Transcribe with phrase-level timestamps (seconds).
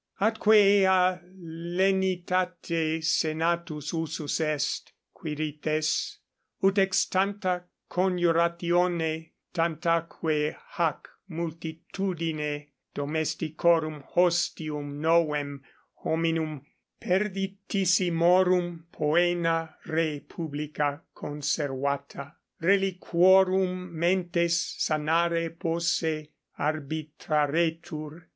[0.19, 6.17] Atque ea 15 lenitate senatus usus est, Quirites,
[6.63, 15.61] ut ex tanta coniuratione tantaque hac multitudine domesticorum hostium novem
[16.03, 16.65] hominum
[16.99, 28.23] perditissimorum poena re publica conservata, reliquorum mentes sanari posse arbitraretur.